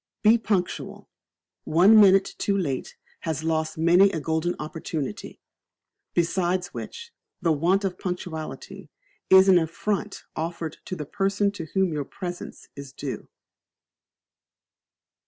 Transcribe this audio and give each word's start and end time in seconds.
Be 0.23 0.39
Punctual. 0.39 1.07
One 1.63 2.01
minute 2.01 2.33
too 2.39 2.57
late 2.57 2.97
has 3.19 3.43
lost 3.43 3.77
many 3.77 4.09
a 4.09 4.19
golden 4.19 4.55
opportunity. 4.57 5.39
Besides 6.15 6.73
which, 6.73 7.11
the 7.39 7.51
want 7.51 7.83
of 7.83 7.99
punctuality 7.99 8.89
is 9.29 9.47
an 9.47 9.59
affront 9.59 10.23
offered 10.35 10.77
to 10.85 10.95
the 10.95 11.05
person 11.05 11.51
to 11.51 11.65
whom 11.75 11.93
your 11.93 12.05
presence 12.05 12.67
is 12.75 12.91
due. 12.91 13.29